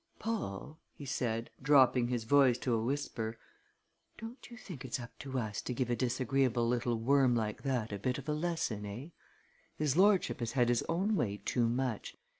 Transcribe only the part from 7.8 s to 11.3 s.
a bit of a lesson, eh? His lordship has his own